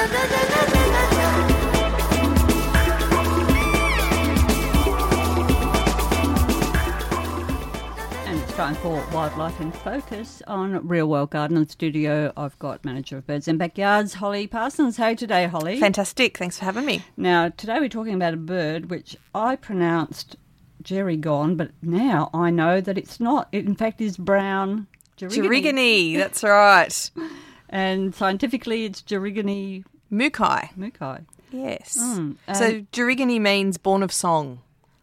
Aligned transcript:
And 0.00 0.06
it's 8.38 8.52
time 8.52 8.76
for 8.76 9.04
Wildlife 9.12 9.60
in 9.60 9.72
Focus 9.72 10.40
on 10.46 10.86
Real 10.86 11.08
World 11.08 11.30
Gardener 11.30 11.64
the 11.64 11.72
studio. 11.72 12.32
I've 12.36 12.56
got 12.60 12.84
manager 12.84 13.16
of 13.16 13.26
Birds 13.26 13.48
in 13.48 13.58
Backyards, 13.58 14.14
Holly 14.14 14.46
Parsons. 14.46 14.98
Hey 14.98 15.16
today, 15.16 15.48
Holly. 15.48 15.80
Fantastic. 15.80 16.38
Thanks 16.38 16.60
for 16.60 16.66
having 16.66 16.86
me. 16.86 17.02
Now, 17.16 17.48
today 17.48 17.80
we're 17.80 17.88
talking 17.88 18.14
about 18.14 18.34
a 18.34 18.36
bird 18.36 18.90
which 18.90 19.16
I 19.34 19.56
pronounced 19.56 20.36
Jerry 20.80 21.16
Gone, 21.16 21.56
but 21.56 21.72
now 21.82 22.30
I 22.32 22.50
know 22.50 22.80
that 22.80 22.98
it's 22.98 23.18
not. 23.18 23.48
It, 23.50 23.66
in 23.66 23.74
fact, 23.74 24.00
is 24.00 24.16
brown 24.16 24.86
Gerygone. 25.16 25.50
Gerygone, 25.50 26.16
that's 26.18 26.44
right. 26.44 27.10
And 27.68 28.14
scientifically, 28.14 28.84
it's 28.84 29.02
Gerygone 29.02 29.84
mouki. 30.12 30.70
mouki. 30.76 31.24
Yes. 31.50 31.98
Mm, 31.98 32.36
so 32.54 32.82
Gerygone 32.92 33.40
means 33.40 33.78
born 33.78 34.02
of 34.02 34.12
song. 34.12 34.60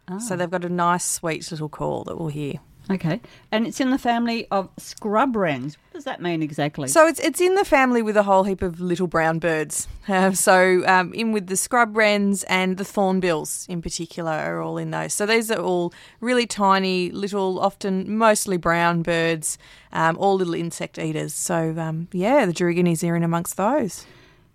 Ah. 0.08 0.18
So 0.18 0.36
they've 0.36 0.50
got 0.50 0.64
a 0.64 0.68
nice, 0.68 1.04
sweet 1.04 1.50
little 1.50 1.68
call 1.68 2.04
that 2.04 2.16
we'll 2.18 2.28
hear. 2.28 2.54
Okay. 2.90 3.20
And 3.50 3.66
it's 3.66 3.80
in 3.80 3.90
the 3.90 3.98
family 3.98 4.46
of 4.50 4.68
scrub 4.78 5.34
wrens. 5.34 5.76
What 5.76 5.94
does 5.94 6.04
that 6.04 6.22
mean 6.22 6.42
exactly? 6.42 6.88
So 6.88 7.06
it's 7.06 7.18
it's 7.18 7.40
in 7.40 7.54
the 7.56 7.64
family 7.64 8.00
with 8.00 8.16
a 8.16 8.22
whole 8.22 8.44
heap 8.44 8.62
of 8.62 8.80
little 8.80 9.08
brown 9.08 9.38
birds. 9.38 9.88
Uh, 10.06 10.30
so 10.32 10.84
um, 10.86 11.12
in 11.12 11.32
with 11.32 11.48
the 11.48 11.56
scrub 11.56 11.96
wrens 11.96 12.44
and 12.44 12.76
the 12.76 12.84
thornbills 12.84 13.68
in 13.68 13.82
particular 13.82 14.30
are 14.30 14.60
all 14.60 14.78
in 14.78 14.92
those. 14.92 15.14
So 15.14 15.26
these 15.26 15.50
are 15.50 15.60
all 15.60 15.92
really 16.20 16.46
tiny, 16.46 17.10
little, 17.10 17.58
often 17.58 18.16
mostly 18.16 18.56
brown 18.56 19.02
birds, 19.02 19.58
um, 19.92 20.16
all 20.18 20.36
little 20.36 20.54
insect 20.54 20.98
eaters. 20.98 21.34
So 21.34 21.74
um, 21.78 22.08
yeah, 22.12 22.46
the 22.46 22.52
Gerygones 22.52 23.08
are 23.08 23.16
in 23.16 23.24
amongst 23.24 23.56
those. 23.56 24.06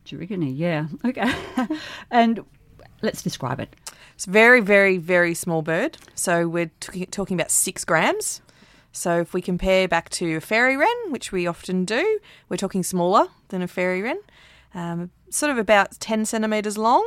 Gerygone, 0.05 0.57
yeah. 0.57 0.87
Okay. 1.03 1.31
and 2.11 2.43
let's 3.01 3.21
describe 3.21 3.59
it. 3.59 3.75
It's 4.15 4.25
very, 4.25 4.61
very, 4.61 4.97
very 4.97 5.33
small 5.33 5.61
bird. 5.61 5.97
So 6.15 6.47
we're 6.47 6.71
t- 6.79 7.05
talking 7.07 7.35
about 7.35 7.51
six 7.51 7.85
grams. 7.85 8.41
So 8.91 9.19
if 9.19 9.33
we 9.33 9.41
compare 9.41 9.87
back 9.87 10.09
to 10.11 10.35
a 10.35 10.41
fairy 10.41 10.75
wren, 10.75 10.95
which 11.09 11.31
we 11.31 11.47
often 11.47 11.85
do, 11.85 12.19
we're 12.49 12.57
talking 12.57 12.83
smaller 12.83 13.27
than 13.49 13.61
a 13.61 13.67
fairy 13.67 14.01
wren. 14.01 14.19
Um, 14.73 15.11
sort 15.29 15.51
of 15.51 15.57
about 15.57 15.99
10 15.99 16.25
centimetres 16.25 16.77
long 16.77 17.05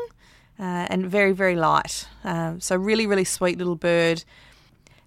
uh, 0.59 0.87
and 0.89 1.07
very, 1.07 1.33
very 1.33 1.57
light. 1.57 2.09
Um, 2.23 2.61
so 2.61 2.77
really, 2.77 3.07
really 3.07 3.25
sweet 3.25 3.59
little 3.59 3.77
bird. 3.77 4.25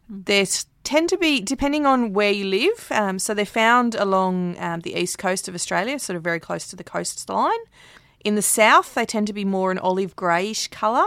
They 0.09 0.45
tend 0.83 1.09
to 1.09 1.17
be, 1.17 1.41
depending 1.41 1.85
on 1.85 2.13
where 2.13 2.31
you 2.31 2.45
live, 2.45 2.87
um, 2.91 3.19
so 3.19 3.33
they're 3.33 3.45
found 3.45 3.95
along 3.95 4.57
um, 4.59 4.81
the 4.81 4.95
east 4.95 5.17
coast 5.17 5.47
of 5.47 5.55
Australia, 5.55 5.99
sort 5.99 6.15
of 6.15 6.23
very 6.23 6.39
close 6.39 6.67
to 6.69 6.75
the 6.75 6.83
coastline. 6.83 7.59
In 8.23 8.35
the 8.35 8.41
south, 8.41 8.95
they 8.95 9.05
tend 9.05 9.27
to 9.27 9.33
be 9.33 9.45
more 9.45 9.71
an 9.71 9.77
olive 9.79 10.15
greyish 10.15 10.67
colour. 10.67 11.05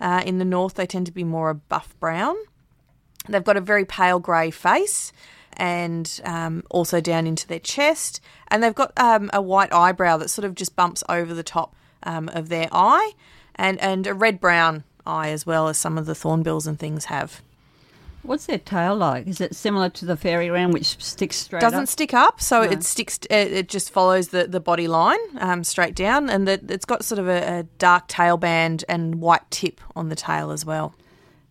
Uh, 0.00 0.22
in 0.24 0.38
the 0.38 0.44
north, 0.44 0.74
they 0.74 0.86
tend 0.86 1.06
to 1.06 1.12
be 1.12 1.24
more 1.24 1.50
a 1.50 1.54
buff 1.54 1.94
brown. 2.00 2.36
They've 3.28 3.44
got 3.44 3.56
a 3.56 3.60
very 3.60 3.84
pale 3.84 4.18
grey 4.18 4.50
face 4.50 5.12
and 5.54 6.20
um, 6.24 6.64
also 6.70 7.00
down 7.00 7.26
into 7.26 7.46
their 7.46 7.58
chest. 7.58 8.20
And 8.48 8.62
they've 8.62 8.74
got 8.74 8.92
um, 8.98 9.30
a 9.32 9.42
white 9.42 9.72
eyebrow 9.72 10.16
that 10.18 10.30
sort 10.30 10.44
of 10.44 10.54
just 10.54 10.74
bumps 10.74 11.04
over 11.08 11.34
the 11.34 11.42
top 11.42 11.74
um, 12.02 12.28
of 12.30 12.48
their 12.48 12.68
eye 12.72 13.12
and, 13.54 13.78
and 13.80 14.06
a 14.06 14.14
red 14.14 14.40
brown 14.40 14.84
eye 15.06 15.28
as 15.28 15.44
well 15.44 15.68
as 15.68 15.76
some 15.76 15.98
of 15.98 16.06
the 16.06 16.14
thornbills 16.14 16.66
and 16.66 16.78
things 16.78 17.06
have. 17.06 17.42
What's 18.22 18.46
their 18.46 18.58
tail 18.58 18.96
like? 18.96 19.26
Is 19.26 19.40
it 19.40 19.56
similar 19.56 19.88
to 19.90 20.04
the 20.04 20.16
fairy 20.16 20.50
wren, 20.50 20.70
which 20.72 21.02
sticks 21.02 21.36
straight 21.36 21.58
up? 21.58 21.62
It 21.62 21.66
Doesn't 21.66 21.82
up? 21.84 21.88
stick 21.88 22.12
up, 22.14 22.40
so 22.40 22.62
No. 22.62 22.70
it 22.70 22.84
sticks. 22.84 23.18
It, 23.30 23.52
it 23.52 23.68
just 23.68 23.90
follows 23.90 24.28
the, 24.28 24.46
the 24.46 24.60
body 24.60 24.88
line 24.88 25.18
um, 25.38 25.64
straight 25.64 25.94
down, 25.94 26.28
and 26.28 26.46
the, 26.46 26.60
it's 26.68 26.84
got 26.84 27.04
sort 27.04 27.18
of 27.18 27.28
a, 27.28 27.60
a 27.60 27.62
dark 27.78 28.08
tail 28.08 28.36
band 28.36 28.84
and 28.88 29.16
white 29.16 29.50
tip 29.50 29.80
on 29.96 30.10
the 30.10 30.16
tail 30.16 30.50
as 30.50 30.64
well. 30.66 30.94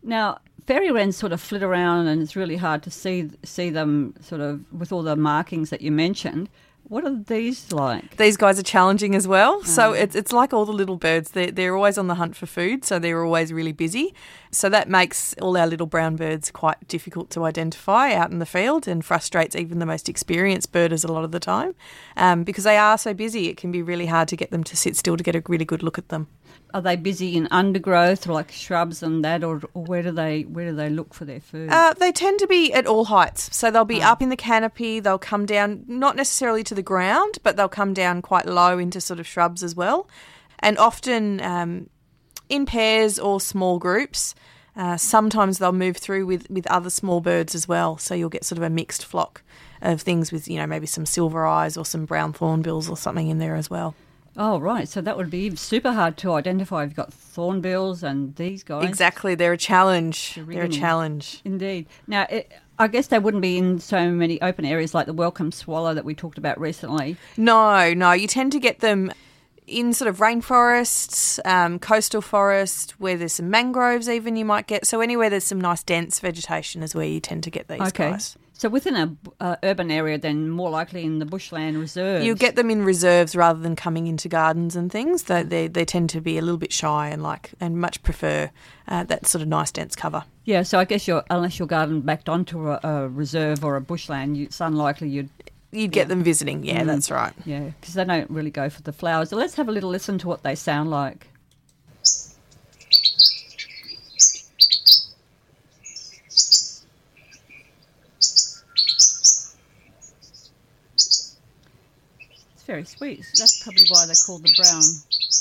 Now, 0.03 0.39
fairy 0.67 0.91
wrens 0.91 1.17
sort 1.17 1.31
of 1.31 1.41
flit 1.41 1.63
around, 1.63 2.07
and 2.07 2.21
it's 2.21 2.35
really 2.35 2.57
hard 2.57 2.83
to 2.83 2.91
see 2.91 3.29
see 3.43 3.69
them 3.71 4.13
sort 4.21 4.41
of 4.41 4.63
with 4.71 4.91
all 4.91 5.01
the 5.03 5.15
markings 5.15 5.71
that 5.71 5.81
you 5.81 5.91
mentioned. 5.91 6.49
What 6.83 7.05
are 7.05 7.13
these 7.15 7.71
like? 7.71 8.17
These 8.17 8.35
guys 8.35 8.57
are 8.57 8.63
challenging 8.63 9.13
as 9.13 9.27
well. 9.27 9.61
Mm. 9.61 9.65
So 9.67 9.93
it's, 9.93 10.15
it's 10.15 10.31
like 10.31 10.53
all 10.53 10.65
the 10.65 10.71
little 10.71 10.97
birds. 10.97 11.31
They're, 11.31 11.51
they're 11.51 11.75
always 11.75 11.99
on 11.99 12.07
the 12.07 12.15
hunt 12.15 12.35
for 12.35 12.47
food, 12.47 12.83
so 12.83 12.97
they're 12.97 13.23
always 13.23 13.53
really 13.53 13.73
busy. 13.73 14.15
So 14.51 14.67
that 14.69 14.89
makes 14.89 15.35
all 15.41 15.55
our 15.57 15.67
little 15.67 15.85
brown 15.85 16.15
birds 16.15 16.49
quite 16.49 16.87
difficult 16.87 17.29
to 17.31 17.43
identify 17.45 18.13
out 18.13 18.31
in 18.31 18.39
the 18.39 18.45
field 18.47 18.87
and 18.87 19.05
frustrates 19.05 19.55
even 19.55 19.77
the 19.77 19.85
most 19.85 20.09
experienced 20.09 20.71
birders 20.71 21.03
a 21.03 21.11
lot 21.11 21.23
of 21.23 21.31
the 21.31 21.39
time 21.39 21.75
um, 22.17 22.43
because 22.43 22.63
they 22.63 22.77
are 22.77 22.97
so 22.97 23.13
busy. 23.13 23.47
It 23.47 23.57
can 23.57 23.71
be 23.71 23.83
really 23.83 24.07
hard 24.07 24.27
to 24.29 24.35
get 24.35 24.49
them 24.49 24.63
to 24.63 24.75
sit 24.75 24.95
still 24.97 25.17
to 25.17 25.23
get 25.23 25.35
a 25.35 25.43
really 25.47 25.65
good 25.65 25.83
look 25.83 25.99
at 25.99 26.09
them. 26.09 26.27
Are 26.73 26.81
they 26.81 26.95
busy 26.95 27.35
in 27.35 27.47
undergrowth, 27.51 28.25
like 28.27 28.51
shrubs 28.51 29.01
and 29.03 29.23
that, 29.23 29.43
or, 29.43 29.61
or 29.73 29.83
where 29.83 30.01
do 30.03 30.11
they 30.11 30.43
where 30.43 30.69
do 30.69 30.75
they 30.75 30.89
look 30.89 31.13
for 31.13 31.25
their 31.25 31.39
food? 31.39 31.69
Uh, 31.71 31.93
they 31.93 32.11
tend 32.11 32.39
to 32.39 32.47
be 32.47 32.73
at 32.73 32.85
all 32.87 33.05
heights. 33.05 33.55
So 33.55 33.69
they'll 33.69 33.81
Oh. 33.81 33.85
be 33.85 34.01
up 34.03 34.21
in 34.21 34.29
the 34.29 34.35
canopy, 34.35 34.99
they'll 34.99 35.17
come 35.19 35.45
down, 35.45 35.83
not 35.87 36.15
necessarily 36.15 36.63
to 36.63 36.75
the 36.75 36.81
ground, 36.83 37.37
but 37.43 37.55
they'll 37.55 37.69
come 37.69 37.93
down 37.93 38.21
quite 38.21 38.45
low 38.47 38.77
into 38.79 38.99
sort 39.01 39.19
of 39.19 39.27
shrubs 39.27 39.63
as 39.63 39.75
well. 39.75 40.07
And 40.59 40.77
often 40.77 41.39
um, 41.41 41.89
in 42.49 42.65
pairs 42.65 43.17
or 43.19 43.39
small 43.39 43.79
groups. 43.79 44.35
Uh, 44.75 44.97
sometimes 44.97 45.57
they'll 45.59 45.71
move 45.71 45.97
through 45.97 46.25
with, 46.25 46.49
with 46.49 46.65
other 46.67 46.89
small 46.89 47.21
birds 47.21 47.53
as 47.55 47.67
well. 47.67 47.97
So 47.97 48.15
you'll 48.15 48.29
get 48.29 48.45
sort 48.45 48.57
of 48.57 48.63
a 48.63 48.69
mixed 48.69 49.05
flock 49.05 49.41
of 49.81 50.01
things 50.01 50.31
with, 50.31 50.47
you 50.47 50.57
know, 50.57 50.67
maybe 50.67 50.85
some 50.85 51.05
silver 51.05 51.45
eyes 51.45 51.77
or 51.77 51.85
some 51.85 52.05
brown 52.05 52.33
thornbills 52.33 52.89
or 52.89 52.97
something 52.97 53.29
in 53.29 53.39
there 53.39 53.55
as 53.55 53.69
well. 53.69 53.95
oh, 54.37 54.57
right. 54.59 54.87
So 54.87 55.01
that 55.01 55.17
would 55.17 55.29
be 55.29 55.53
super 55.55 55.91
hard 55.91 56.15
to 56.17 56.33
identify. 56.33 56.83
If 56.83 56.89
you've 56.91 56.95
got 56.95 57.11
thornbills 57.11 58.03
and 58.03 58.35
these 58.35 58.63
guys. 58.63 58.87
Exactly. 58.87 59.35
They're 59.35 59.53
a 59.53 59.57
challenge. 59.57 60.39
They're 60.47 60.63
a 60.63 60.69
challenge. 60.69 61.41
Indeed. 61.43 61.87
Now, 62.07 62.25
it, 62.29 62.51
I 62.77 62.87
guess 62.87 63.07
they 63.07 63.19
wouldn't 63.19 63.41
be 63.41 63.57
in 63.57 63.79
so 63.79 64.09
many 64.11 64.41
open 64.41 64.63
areas 64.63 64.93
like 64.93 65.07
the 65.07 65.13
welcome 65.13 65.51
swallow 65.51 65.93
that 65.93 66.05
we 66.05 66.15
talked 66.15 66.37
about 66.37 66.57
recently. 66.59 67.17
No, 67.35 67.93
no. 67.93 68.13
You 68.13 68.27
tend 68.27 68.53
to 68.53 68.59
get 68.59 68.79
them 68.79 69.11
in 69.69 69.93
sort 69.93 70.07
of 70.07 70.17
rainforests, 70.17 71.39
um, 71.45 71.79
coastal 71.79 72.21
forest, 72.21 72.99
where 72.99 73.17
there's 73.17 73.33
some 73.33 73.49
mangroves. 73.49 74.09
Even 74.09 74.35
you 74.35 74.45
might 74.45 74.67
get 74.67 74.85
so 74.85 75.01
anywhere 75.01 75.29
there's 75.29 75.43
some 75.43 75.61
nice 75.61 75.83
dense 75.83 76.19
vegetation 76.19 76.83
is 76.83 76.95
where 76.95 77.05
you 77.05 77.19
tend 77.19 77.43
to 77.43 77.51
get 77.51 77.67
these 77.67 77.81
okay. 77.81 78.11
guys. 78.11 78.37
So 78.59 78.67
within 78.67 78.95
a 78.97 79.15
uh, 79.39 79.55
urban 79.63 79.89
area, 79.89 80.17
then 80.17 80.49
more 80.49 80.69
likely 80.69 81.05
in 81.05 81.19
the 81.19 81.25
bushland 81.25 81.77
reserves. 81.77 82.25
You 82.25 82.35
get 82.35 82.57
them 82.57 82.69
in 82.69 82.83
reserves 82.83 83.33
rather 83.33 83.57
than 83.57 83.77
coming 83.77 84.05
into 84.05 84.27
gardens 84.27 84.75
and 84.75 84.91
things. 84.91 85.23
They 85.23 85.43
they, 85.43 85.67
they 85.67 85.85
tend 85.85 86.09
to 86.09 86.19
be 86.19 86.37
a 86.37 86.41
little 86.41 86.57
bit 86.57 86.73
shy 86.73 87.07
and 87.07 87.23
like 87.23 87.53
and 87.61 87.79
much 87.79 88.03
prefer 88.03 88.51
uh, 88.89 89.05
that 89.05 89.27
sort 89.27 89.43
of 89.43 89.47
nice 89.47 89.71
dense 89.71 89.95
cover. 89.95 90.25
Yeah, 90.43 90.63
so 90.63 90.77
I 90.77 90.83
guess 90.83 91.07
you're 91.07 91.23
unless 91.29 91.57
your 91.57 91.69
garden 91.69 92.01
backed 92.01 92.27
onto 92.27 92.69
a, 92.69 92.79
a 92.83 93.07
reserve 93.07 93.63
or 93.63 93.77
a 93.77 93.81
bushland, 93.81 94.35
you, 94.35 94.43
it's 94.47 94.59
unlikely 94.59 95.07
you'd 95.07 95.29
You'd 95.71 95.91
get 95.91 96.07
them 96.07 96.23
visiting. 96.23 96.63
Yeah, 96.63 96.81
mm. 96.81 96.87
that's 96.87 97.11
right. 97.11 97.33
yeah 97.45 97.71
because 97.79 97.93
they 97.93 98.03
don't 98.03 98.29
really 98.29 98.51
go 98.51 98.69
for 98.69 98.81
the 98.81 98.93
flowers. 98.93 99.29
So 99.29 99.37
let's 99.37 99.55
have 99.55 99.69
a 99.69 99.71
little 99.71 99.89
listen 99.89 100.17
to 100.19 100.27
what 100.27 100.43
they 100.43 100.55
sound 100.55 100.89
like. 100.89 101.27
It's 112.55 112.63
very 112.65 112.85
sweet. 112.85 113.25
That's 113.37 113.63
probably 113.63 113.85
why 113.89 114.05
they're 114.05 114.15
called 114.25 114.43
the 114.43 114.53
brown. 114.57 114.81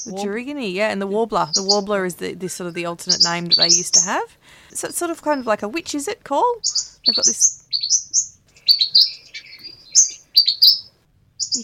The 0.05 0.12
warb- 0.12 0.75
yeah, 0.75 0.91
and 0.91 1.00
the 1.00 1.06
warbler. 1.06 1.49
The 1.55 1.62
warbler 1.62 2.05
is 2.05 2.17
the, 2.17 2.34
this 2.34 2.55
sort 2.55 2.69
of 2.69 2.75
the 2.75 2.87
alternate 2.87 3.22
name 3.25 3.47
that 3.47 3.56
they 3.56 3.65
used 3.65 3.94
to 3.94 4.03
have. 4.03 4.37
So 4.71 4.88
it's 4.88 4.99
sort 4.99 5.11
of 5.11 5.22
kind 5.22 5.41
of 5.41 5.47
like 5.47 5.62
a 5.62 5.69
which, 5.69 5.94
is 5.94 6.09
it? 6.09 6.25
Call. 6.25 6.61
They've 7.06 7.17
got 7.17 7.25
this. 7.25 7.57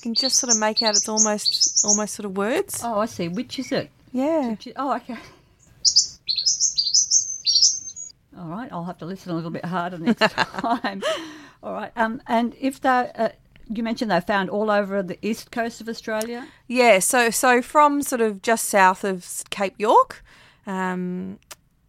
Can 0.05 0.15
just 0.15 0.37
sort 0.37 0.53
of 0.53 0.59
make 0.61 0.83
out 0.83 0.95
it's 0.97 1.09
almost 1.09 1.85
almost 1.85 2.15
sort 2.15 2.27
of 2.27 2.37
words. 2.37 2.81
Oh, 2.85 3.01
I 3.01 3.07
see. 3.07 3.27
Which 3.29 3.59
is 3.59 3.73
it? 3.73 3.91
Yeah. 4.13 4.53
Is- 4.53 4.73
Oh, 4.77 4.95
okay. 4.97 5.17
All 8.39 8.49
right, 8.49 8.69
I'll 8.73 8.85
have 8.85 8.99
to 8.99 9.07
listen 9.07 9.31
a 9.31 9.35
little 9.35 9.51
bit 9.51 9.65
harder 9.65 9.97
next 9.99 10.19
time. 10.33 11.03
All 11.63 11.73
right, 11.73 11.93
um, 11.97 12.21
and 12.27 12.55
if 12.61 12.81
they, 12.81 13.11
uh, 13.15 13.29
you 13.69 13.83
mentioned 13.83 14.11
they're 14.11 14.21
found 14.21 14.51
all 14.51 14.71
over 14.71 15.03
the 15.03 15.19
east 15.23 15.51
coast 15.53 15.81
of 15.81 15.89
Australia. 15.89 16.47
Yeah, 16.67 16.99
so 16.99 17.31
so 17.31 17.63
from 17.63 18.03
sort 18.03 18.21
of 18.21 18.43
just 18.43 18.65
south 18.69 19.05
of 19.05 19.45
Cape 19.51 19.75
York, 19.79 20.23
um, 20.67 21.39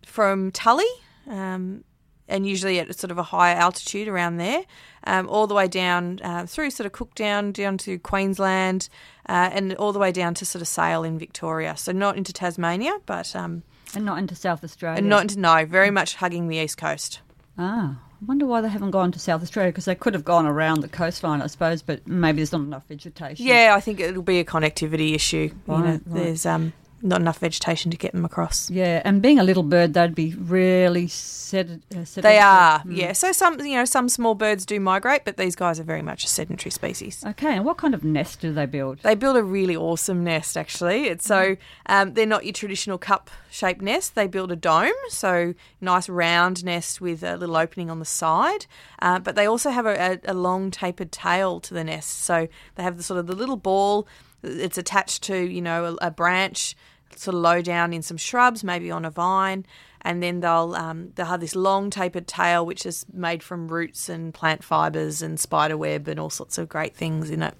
from 0.05 0.51
Tully, 0.51 0.85
um, 1.27 1.83
and 2.27 2.45
usually 2.47 2.79
at 2.79 2.93
sort 2.97 3.11
of 3.11 3.17
a 3.17 3.23
higher 3.23 3.55
altitude 3.55 4.07
around 4.07 4.37
there, 4.37 4.63
um, 5.05 5.27
all 5.29 5.47
the 5.47 5.53
way 5.53 5.67
down 5.67 6.19
uh, 6.23 6.45
through 6.45 6.71
sort 6.71 6.85
of 6.85 6.91
Cooktown 6.93 7.53
down 7.53 7.77
to 7.79 7.99
Queensland, 7.99 8.89
uh, 9.29 9.49
and 9.53 9.73
all 9.75 9.91
the 9.93 9.99
way 9.99 10.11
down 10.11 10.33
to 10.35 10.45
sort 10.45 10.61
of 10.61 10.67
Sale 10.67 11.03
in 11.03 11.19
Victoria. 11.19 11.75
So 11.77 11.91
not 11.91 12.17
into 12.17 12.33
Tasmania, 12.33 12.97
but 13.05 13.35
um, 13.35 13.63
And 13.95 14.05
not 14.05 14.17
into 14.17 14.35
South 14.35 14.63
Australia. 14.63 14.97
and 14.99 15.09
not 15.09 15.21
into 15.23 15.39
no, 15.39 15.65
very 15.65 15.91
much 15.91 16.15
hugging 16.15 16.47
the 16.47 16.57
east 16.57 16.77
coast. 16.77 17.19
Ah, 17.57 17.99
I 18.21 18.25
wonder 18.25 18.45
why 18.45 18.61
they 18.61 18.69
haven't 18.69 18.91
gone 18.91 19.11
to 19.11 19.19
South 19.19 19.43
Australia 19.43 19.71
because 19.71 19.85
they 19.85 19.93
could 19.95 20.13
have 20.13 20.25
gone 20.25 20.45
around 20.45 20.81
the 20.81 20.87
coastline, 20.87 21.41
I 21.41 21.47
suppose, 21.47 21.81
but 21.81 22.07
maybe 22.07 22.37
there's 22.37 22.51
not 22.53 22.61
enough 22.61 22.87
vegetation. 22.87 23.45
Yeah, 23.45 23.73
I 23.77 23.81
think 23.81 23.99
it'll 23.99 24.23
be 24.23 24.39
a 24.39 24.45
connectivity 24.45 25.13
issue. 25.13 25.51
you 25.51 25.53
know, 25.67 25.75
Right, 25.75 25.85
right. 25.85 26.01
there's 26.05 26.45
um, 26.45 26.73
not 27.05 27.21
enough 27.21 27.37
vegetation 27.39 27.91
to 27.91 27.97
get 27.97 28.11
them 28.11 28.25
across. 28.25 28.69
Yeah, 28.69 29.01
and 29.05 29.21
being 29.21 29.39
a 29.39 29.43
little 29.43 29.63
bird, 29.63 29.93
they'd 29.93 30.15
be 30.15 30.33
really 30.37 31.07
sed- 31.07 31.81
uh, 31.95 32.03
sedentary. 32.03 32.21
They 32.21 32.39
are, 32.39 32.79
Mm. 32.79 32.97
yeah. 32.97 33.13
So 33.13 33.31
some, 33.31 33.59
you 33.59 33.75
know, 33.75 33.85
some 33.85 34.09
small 34.09 34.35
birds 34.35 34.65
do 34.65 34.79
migrate, 34.79 35.21
but 35.23 35.37
these 35.37 35.55
guys 35.55 35.79
are 35.79 35.83
very 35.83 36.01
much 36.01 36.23
a 36.23 36.27
sedentary 36.27 36.71
species. 36.71 37.23
Okay, 37.25 37.55
and 37.55 37.63
what 37.63 37.77
kind 37.77 37.93
of 37.93 38.03
nest 38.03 38.41
do 38.41 38.51
they 38.51 38.65
build? 38.65 38.99
They 39.03 39.15
build 39.15 39.37
a 39.37 39.43
really 39.43 39.75
awesome 39.75 40.23
nest, 40.23 40.57
actually. 40.57 41.05
It's 41.05 41.25
so 41.25 41.55
um, 41.85 42.13
they're 42.15 42.25
not 42.25 42.43
your 42.45 42.53
traditional 42.53 42.97
cup-shaped 42.97 43.81
nest. 43.81 44.15
They 44.15 44.27
build 44.27 44.51
a 44.51 44.55
dome, 44.55 44.91
so 45.09 45.53
nice 45.81 46.09
round 46.09 46.65
nest 46.65 46.99
with 47.01 47.23
a 47.23 47.37
little 47.37 47.55
opening 47.55 47.89
on 47.91 47.99
the 47.99 48.05
side. 48.05 48.65
Uh, 49.01 49.19
but 49.19 49.35
they 49.35 49.45
also 49.45 49.69
have 49.69 49.85
a, 49.85 50.19
a, 50.25 50.31
a 50.31 50.33
long 50.33 50.71
tapered 50.71 51.11
tail 51.11 51.59
to 51.61 51.73
the 51.73 51.83
nest, 51.83 52.23
so 52.23 52.47
they 52.75 52.83
have 52.83 52.97
the 52.97 53.03
sort 53.03 53.19
of 53.19 53.27
the 53.27 53.35
little 53.35 53.57
ball. 53.57 54.07
It's 54.43 54.77
attached 54.77 55.23
to 55.23 55.37
you 55.37 55.61
know 55.61 55.97
a, 56.01 56.07
a 56.07 56.11
branch, 56.11 56.75
sort 57.15 57.35
of 57.35 57.41
low 57.41 57.61
down 57.61 57.93
in 57.93 58.01
some 58.01 58.17
shrubs, 58.17 58.63
maybe 58.63 58.91
on 58.91 59.05
a 59.05 59.09
vine. 59.09 59.65
And 60.01 60.21
then 60.21 60.41
they'll 60.41 60.75
um, 60.75 61.11
they'll 61.15 61.25
have 61.25 61.39
this 61.39 61.55
long 61.55 61.89
tapered 61.89 62.27
tail, 62.27 62.63
which 62.65 62.85
is 62.85 63.05
made 63.11 63.41
from 63.41 63.67
roots 63.67 64.07
and 64.07 64.33
plant 64.33 64.63
fibres 64.63 65.23
and 65.23 65.39
spider 65.39 65.77
web 65.77 66.07
and 66.07 66.19
all 66.19 66.29
sorts 66.29 66.59
of 66.59 66.69
great 66.69 66.95
things 66.95 67.31
in 67.31 67.41
it. 67.41 67.55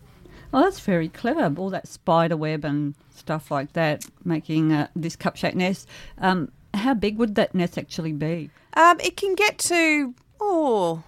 Oh, 0.53 0.62
that's 0.62 0.80
very 0.80 1.09
clever. 1.09 1.51
All 1.59 1.71
that 1.71 1.88
spider 1.88 2.38
web 2.38 2.63
and 2.63 2.94
stuff 3.15 3.50
like 3.50 3.74
that, 3.74 4.06
making 4.24 4.71
uh, 4.71 4.88
this 4.95 5.15
cup-shaped 5.15 5.56
nest. 5.56 5.88
Um, 6.19 6.51
how 6.74 6.94
big 6.94 7.18
would 7.18 7.36
that 7.36 7.56
nest 7.56 7.77
actually 7.77 8.13
be? 8.13 8.51
Um, 8.75 9.00
it 9.00 9.18
can 9.18 9.33
get 9.36 9.57
to 9.59 10.13
oh, 10.39 11.03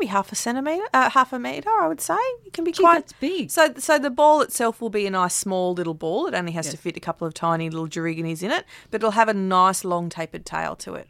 probably 0.00 0.12
half 0.12 0.32
a 0.32 0.34
centimetre, 0.34 0.84
uh, 0.94 1.10
half 1.10 1.32
a 1.32 1.38
metre. 1.38 1.68
I 1.68 1.86
would 1.86 2.00
say 2.00 2.16
it 2.46 2.52
can 2.52 2.64
be 2.64 2.72
Gee, 2.72 2.82
quite 2.82 3.12
big. 3.20 3.50
So, 3.50 3.74
so 3.76 3.98
the 3.98 4.10
ball 4.10 4.40
itself 4.40 4.80
will 4.80 4.90
be 4.90 5.06
a 5.06 5.10
nice 5.10 5.34
small 5.34 5.74
little 5.74 5.94
ball. 5.94 6.26
It 6.26 6.34
only 6.34 6.52
has 6.52 6.70
to 6.70 6.76
fit 6.76 6.96
a 6.96 7.00
couple 7.00 7.26
of 7.26 7.34
tiny 7.34 7.68
little 7.68 7.88
Gerygones 7.88 8.42
in 8.42 8.50
it, 8.50 8.64
but 8.90 9.00
it'll 9.00 9.10
have 9.12 9.28
a 9.28 9.34
nice 9.34 9.84
long 9.84 10.08
tapered 10.08 10.46
tail 10.46 10.74
to 10.76 10.94
it. 10.94 11.08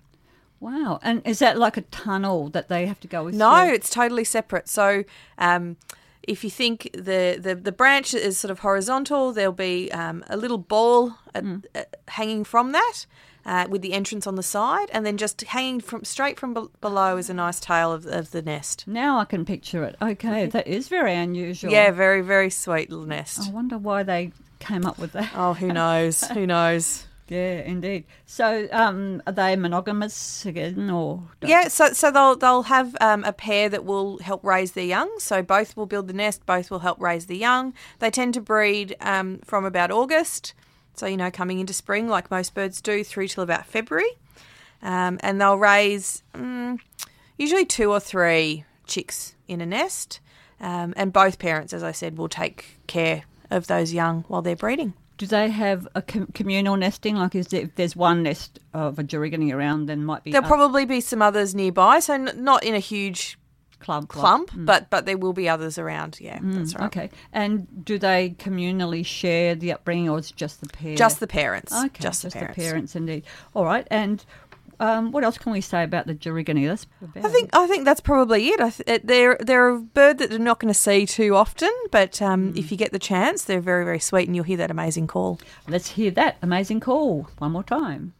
Wow. 0.59 0.99
And 1.03 1.23
is 1.25 1.39
that 1.39 1.57
like 1.57 1.77
a 1.77 1.83
tunnel 1.83 2.49
that 2.51 2.69
they 2.69 2.87
have 2.87 3.01
to 3.01 3.09
go 3.09 3.25
with? 3.25 3.35
No, 3.35 3.65
through? 3.65 3.75
it's 3.75 3.91
totally 3.91 4.25
separate. 4.25 4.69
So, 4.69 5.05
um, 5.39 5.77
if 6.23 6.45
you 6.45 6.51
think 6.51 6.91
the, 6.93 7.39
the, 7.41 7.55
the 7.55 7.73
branch 7.73 8.13
is 8.13 8.37
sort 8.39 8.51
of 8.51 8.59
horizontal, 8.59 9.33
there'll 9.33 9.53
be 9.53 9.91
um, 9.91 10.23
a 10.29 10.37
little 10.37 10.59
ball 10.59 11.17
at, 11.35 11.45
uh, 11.75 11.85
hanging 12.09 12.45
from 12.45 12.73
that. 12.73 13.07
Uh, 13.47 13.67
with 13.71 13.81
the 13.81 13.95
entrance 13.95 14.27
on 14.27 14.35
the 14.35 14.43
side, 14.43 14.91
and 14.93 15.07
then 15.07 15.17
just 15.17 15.41
hanging 15.41 15.81
from 15.81 16.05
straight 16.05 16.39
from 16.39 16.53
be- 16.53 16.69
below 16.81 17.17
is 17.17 17.31
a 17.31 17.35
nice 17.35 17.59
tail 17.59 17.91
of, 17.91 18.05
of 18.05 18.31
the 18.33 18.43
nest. 18.43 18.85
Now 18.87 19.19
I 19.19 19.25
can 19.25 19.45
picture 19.47 19.83
it. 19.85 19.97
Okay, 20.01 20.47
that 20.47 20.67
is 20.67 20.89
very 20.89 21.15
unusual. 21.15 21.73
Yeah, 21.73 21.91
very 21.91 22.21
very 22.21 22.51
sweet 22.51 22.91
little 22.91 23.07
nest. 23.07 23.49
I 23.49 23.51
wonder 23.51 23.79
why 23.79 24.03
they 24.03 24.33
came 24.59 24.85
up 24.85 24.99
with 24.99 25.13
that. 25.13 25.31
Oh, 25.35 25.55
who 25.55 25.69
knows? 25.73 26.23
who 26.29 26.47
knows? 26.47 27.07
Yeah, 27.31 27.61
indeed. 27.61 28.07
So, 28.27 28.67
um, 28.73 29.23
are 29.25 29.33
they 29.33 29.55
monogamous 29.55 30.45
again, 30.45 30.91
or 30.91 31.23
Yeah, 31.41 31.69
so 31.69 31.93
so 31.93 32.11
they'll 32.11 32.35
they'll 32.35 32.65
have 32.65 32.97
um, 33.01 33.23
a 33.23 33.33
pair 33.33 33.69
that 33.69 33.85
will 33.85 34.19
help 34.19 34.43
raise 34.45 34.73
their 34.73 34.85
young. 34.85 35.09
So 35.21 35.41
both 35.41 35.77
will 35.77 35.87
build 35.87 36.09
the 36.09 36.13
nest, 36.13 36.45
both 36.45 36.73
will 36.73 36.81
help 36.81 37.01
raise 37.01 37.27
the 37.27 37.37
young. 37.37 37.73
They 38.01 38.11
tend 38.11 38.35
to 38.35 38.41
breed 38.41 38.97
um, 39.01 39.39
from 39.45 39.65
about 39.65 39.93
August, 39.93 40.55
so 40.95 41.07
you 41.07 41.17
know 41.17 41.31
coming 41.31 41.59
into 41.61 41.73
spring, 41.73 42.09
like 42.09 42.31
most 42.31 42.55
birds 42.55 42.81
do, 42.81 43.03
through 43.05 43.29
till 43.29 43.43
about 43.43 43.67
February, 43.67 44.11
um, 44.83 45.19
and 45.23 45.41
they'll 45.41 45.59
raise 45.59 46.23
mm, 46.35 46.79
usually 47.39 47.65
two 47.65 47.91
or 47.91 48.01
three 48.01 48.65
chicks 48.87 49.35
in 49.49 49.61
a 49.61 49.67
nest, 49.67 50.21
um, 50.61 50.93
and 50.97 51.13
both 51.13 51.39
parents, 51.39 51.73
as 51.73 51.83
I 51.83 51.93
said, 51.93 52.19
will 52.19 52.29
take 52.29 52.79
care 52.87 53.25
of 53.51 53.67
those 53.67 53.93
young 53.93 54.25
while 54.29 54.43
they're 54.43 54.57
breeding. 54.57 54.95
do 55.19 55.27
they 55.27 55.51
have 55.51 55.87
a 55.95 56.03
com- 56.03 56.29
communal 56.35 56.77
nesting? 56.77 57.17
Like, 57.17 57.35
is 57.35 57.49
there, 57.49 57.63
if 57.63 57.75
there's 57.75 57.95
one 57.97 58.23
nest 58.23 58.59
of 58.73 58.99
a 58.99 59.03
Gerygone 59.05 59.53
around, 59.53 59.87
then 59.87 60.05
might 60.05 60.23
be 60.25 60.31
There'll 60.33 60.47
probably 60.47 60.87
be 60.87 61.01
some 61.01 61.21
others 61.21 61.55
nearby, 61.55 61.99
so 62.01 62.15
n- 62.15 62.33
not 62.37 62.63
in 62.65 62.75
a 62.75 62.79
huge 62.79 63.39
clump. 63.81 64.09
clump, 64.09 64.51
but 64.55 64.91
but 64.91 65.07
there 65.07 65.19
will 65.19 65.33
be 65.33 65.49
others 65.49 65.79
around. 65.79 66.19
Yeah, 66.21 66.39
that's 66.43 66.75
right. 66.75 66.87
Okay. 66.87 67.11
And 67.33 67.85
do 67.85 67.99
they 67.99 68.31
communally 68.39 69.05
share 69.05 69.55
the 69.55 69.73
upbringing, 69.73 70.09
or 70.09 70.19
is 70.19 70.31
it 70.31 70.37
just 70.37 70.61
the 70.61 70.69
pair? 70.69 70.95
Just 70.95 71.19
the 71.21 71.27
parents. 71.27 71.73
okay, 71.73 71.91
just, 72.01 72.23
the 72.23 72.31
parents. 72.31 72.57
parents, 72.57 72.97
indeed. 72.97 73.25
All 73.55 73.65
right. 73.65 73.87
And 73.91 74.25
um, 74.81 75.13
what 75.13 75.25
else 75.25 75.37
can 75.37 75.53
we 75.53 75.61
say 75.61 75.85
about 75.85 76.07
the? 76.07 76.15
That's 76.15 76.87
I 77.17 77.29
think 77.29 77.51
I 77.53 77.67
think 77.67 77.85
that's 77.85 78.01
probably 78.01 78.49
it. 78.49 78.61
I 78.61 78.71
th- 78.71 78.89
it- 78.89 79.07
they're 79.07 79.37
they're 79.41 79.69
a 79.69 79.79
bird 79.79 80.19
that 80.19 80.31
you're 80.31 80.39
not 80.39 80.59
going 80.59 80.73
to 80.73 80.79
see 80.79 81.05
too 81.07 81.37
often, 81.37 81.71
but 81.91 82.23
um, 82.23 82.55
if 82.57 82.71
you 82.71 82.79
get 82.79 82.93
the 82.93 82.99
chance, 82.99 83.45
they're 83.45 83.61
very 83.61 83.85
very 83.85 83.99
sweet, 84.01 84.27
and 84.27 84.35
you'll 84.35 84.45
hear 84.47 84.57
that 84.57 84.71
amazing 84.71 85.07
call. 85.07 85.39
Let's 85.69 85.91
hear 85.91 86.11
that 86.13 86.39
amazing 86.41 86.81
call 86.81 87.29
one 87.39 87.53
more 87.53 87.63
time. 87.65 88.15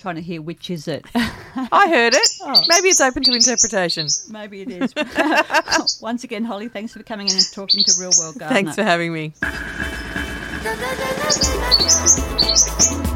I'm 0.00 0.02
trying 0.02 0.14
to 0.14 0.22
hear 0.22 0.40
which 0.40 0.70
is 0.70 0.88
it. 0.88 1.04
I 1.14 1.90
heard 1.90 2.14
it. 2.14 2.28
Oh. 2.40 2.62
Maybe 2.70 2.88
it's 2.88 3.02
open 3.02 3.22
to 3.24 3.34
interpretation. 3.34 4.06
Maybe 4.30 4.62
it 4.62 4.70
is. 4.70 4.94
Once 6.00 6.24
again, 6.24 6.42
Holly, 6.42 6.68
thanks 6.68 6.94
for 6.94 7.02
coming 7.02 7.28
in 7.28 7.34
and 7.34 7.52
talking 7.52 7.84
to 7.84 7.92
Real 8.00 8.10
World 8.18 8.38
Gardener. 8.38 8.62
Thanks 8.62 8.76
for 8.76 8.82
having 8.82 9.12
me. 9.12 9.34